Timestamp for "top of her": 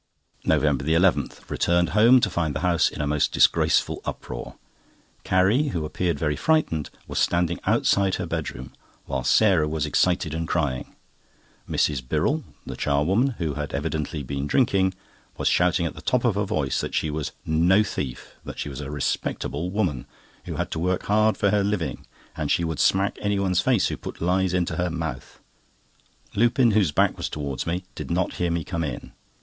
16.01-16.45